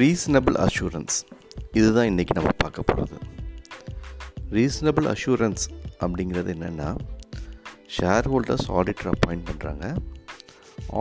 [0.00, 1.16] Reasonable assurance
[1.72, 3.16] இதுதான் இன்றைக்கி நம்ம பார்க்க போகிறது
[4.50, 5.64] ரீசனபிள் அஷூரன்ஸ்
[6.00, 6.96] அப்படிங்கிறது என்னென்னா
[7.98, 9.96] ஷேர் ஹோல்டர்ஸ் ஆடிட்டர் அப்பாயிண்ட் பண்ணுறாங்க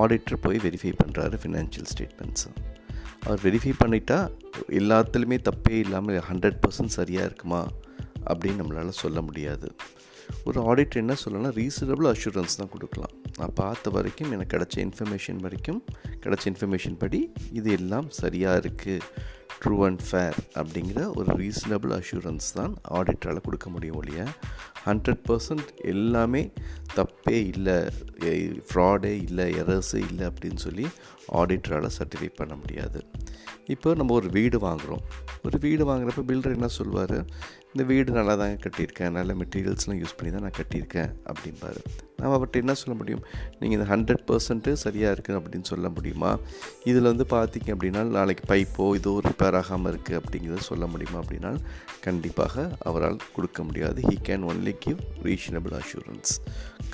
[0.01, 2.51] ஆடிட்டர் போய் வெரிஃபை பண்ணுறாரு ஃபினான்ஷியல் ஸ்டேட்மெண்ட்ஸு
[3.23, 4.19] அவர் வெரிஃபை பண்ணிட்டா
[4.81, 7.67] எல்லாத்துலேயுமே தப்பே இல்லாமல் ஹண்ட்ரட் பர்சன்ட் சரியாக இருக்குமா
[8.25, 9.75] அப்படின்னு நம்மளால் சொல்ல முடியாது.
[10.43, 13.15] ஒரு ஆடிட் என்ன சொல்லலாம் ரீசனபிள் அஷூரன்ஸ் தான் கொடுக்கலாம்.
[13.39, 15.79] நான் பார்த்த வரைக்கும் எனக்கு கிடச்ச இன்ஃபர்மேஷன் வரைக்கும்
[16.23, 17.21] கிடச்ச இன்ஃபர்மேஷன் படி
[17.59, 19.05] இது எல்லாம் சரியாக இருக்குது
[19.63, 24.23] ட்ரூ அண்ட் ஃபேர் அப்படிங்கிற ஒரு ரீசனபிள் அஷூரன்ஸ் தான் ஆடிட்டரால் கொடுக்க முடியும் ஒழிய
[24.85, 26.43] ஹண்ட்ரட் பர்சன்ட் எல்லாமே
[26.95, 27.77] தப்பே இல்லை
[28.69, 30.87] ஃப்ராடே இல்லை எரர்ஸே இல்லை அப்படின்னு சொல்லி
[31.39, 33.01] ஆடிட்டரால் சர்டிஃபை பண்ண முடியாது.
[33.73, 35.03] இப்போ நம்ம ஒரு வீடு வாங்குகிறோம்
[35.43, 37.17] ஒரு வீடு வாங்குறப்ப பில்டர் என்ன சொல்வார்?
[37.73, 39.13] இந்த வீடு நல்லா தாங்க கட்டியிருக்கேன்.
[39.17, 41.79] நல்ல மெட்டீரியல்ஸ்லாம் யூஸ் பண்ணி தான் நான் கட்டியிருக்கேன் அப்படிம்பாரு.
[42.19, 43.23] நாம் அவர்கிட்ட என்ன சொல்ல முடியும்?
[43.59, 46.31] நீங்கள் இந்த ஹண்ட்ரட் பர்சன்ட்டு சரியாக இருக்குது அப்படின்னு சொல்ல முடியுமா?
[46.89, 51.51] இதில் வந்து பார்த்திங்க அப்படின்னா நாளைக்கு பைப்போ இதோ ரிப்பேர் ஆகாமல் இருக்குது அப்படிங்கிறத சொல்ல முடியுமா அப்படின்னா
[52.05, 53.99] கண்டிப்பாக அவரால் கொடுக்க முடியாது.
[54.09, 56.33] He can only give reasonable assurance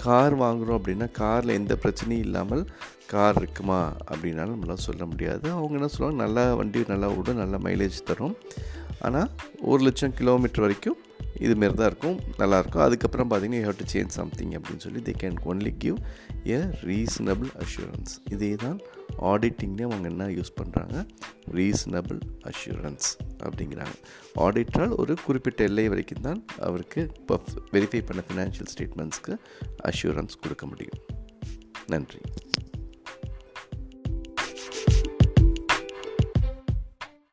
[0.06, 2.66] car வாங்குகிறோம் அப்படின்னா காரில் எந்த பிரச்சனையும் இல்லாமல்
[3.14, 3.82] கார் இருக்குமா?
[4.12, 5.46] அப்படின்னாலும் நம்மளால் சொல்ல முடியாது.
[5.60, 6.20] அவங்க என்ன சொல்லுவாங்க?
[6.26, 8.36] நல்லா வண்டி நல்லா ஓடும் நல்ல மைலேஜ் தரும்.
[9.02, 9.30] ஆனால்
[9.62, 10.98] ஒரு லட்சம் கிலோமீட்டர் வரைக்கும்
[11.46, 15.38] இதுமாரி தான் இருக்கும் நல்லாயிருக்கும் அதுக்கப்புறம் பார்த்தீங்கன்னா you have to change something அப்படின்னு சொல்லி they can
[15.52, 15.98] only give
[16.44, 18.80] a reasonable assurance இதே தான்
[19.32, 21.06] ஆடிட்டிங்லேயும் அவங்க என்ன யூஸ் பண்ணுறாங்க
[21.58, 22.20] ரீசனபிள்
[22.52, 23.08] அஷூரன்ஸ்
[23.44, 23.96] அப்படிங்கிறாங்க.
[24.46, 27.38] ஆடிட்டரால் ஒரு குறிப்பிட்ட எல்லை வரைக்கும் தான் அவருக்கு இப்போ
[27.72, 29.36] வெரிஃபை பண்ண ஃபினான்ஷியல் ஸ்டேட்மெண்ட்ஸ்க்கு
[29.92, 31.00] அஷூரன்ஸ் கொடுக்க முடியும்.
[31.88, 32.22] நன்றி.